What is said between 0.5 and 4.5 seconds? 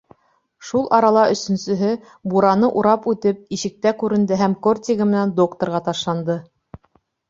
Шул арала өсөнсөһө, бураны урап үтеп, ишектә күренде